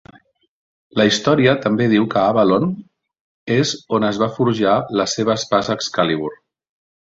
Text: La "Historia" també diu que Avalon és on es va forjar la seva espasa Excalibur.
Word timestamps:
La 0.99 1.03
"Historia" 1.09 1.53
també 1.65 1.87
diu 1.91 2.07
que 2.13 2.21
Avalon 2.31 2.65
és 3.59 3.75
on 3.99 4.09
es 4.09 4.23
va 4.25 4.31
forjar 4.41 4.75
la 5.03 5.09
seva 5.15 5.39
espasa 5.43 5.79
Excalibur. 5.81 6.35